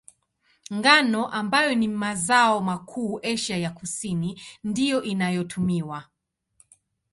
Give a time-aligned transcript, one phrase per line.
[0.73, 6.03] Ngano, ambayo ni mazao makuu Asia ya Kusini, ndiyo inayotumiwa.